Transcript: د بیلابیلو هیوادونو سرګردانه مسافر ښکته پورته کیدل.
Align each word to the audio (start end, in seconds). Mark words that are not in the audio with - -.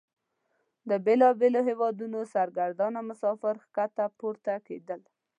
د 0.89 0.91
بیلابیلو 1.05 1.61
هیوادونو 1.69 2.19
سرګردانه 2.33 2.99
مسافر 3.09 3.55
ښکته 3.65 4.05
پورته 4.19 4.53
کیدل. 4.67 5.01